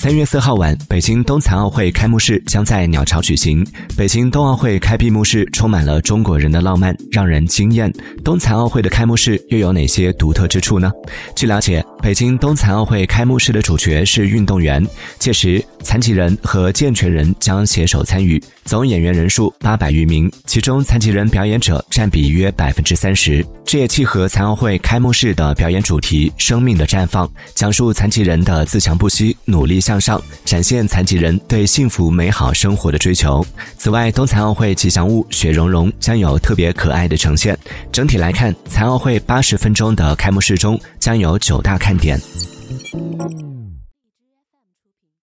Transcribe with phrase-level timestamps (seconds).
[0.00, 3.62] 三月四号晚，北京冬残奥会开幕式将在鸟巢举行。
[3.98, 7.92] 北京冬奥会开闭幕式充满了中国人的浪漫，让人惊艳。
[8.24, 10.90] 冬残奥会的开幕式又有哪些独特之处呢？
[11.36, 14.82] 据了解，北京冬残奥会开幕式的主角是运动员，
[15.18, 18.42] 届时残疾人和健全人将携手参与。
[18.64, 23.44] 总演员人数八百余名，其中残疾人表演者占比约百分之三十。
[23.66, 33.44] 这也契合残奥会开幕式的表演主题“生命的绽放”，讲述残疾人的自强不息、努力向向上，展现残疾人对幸福美好生活的追求。
[33.76, 37.58] 此外，冬残奥会吉祥物雪融融将有特别可爱的呈现。
[37.90, 42.20] 整体来看，残奥会八十分钟的开幕式中将有九大看点。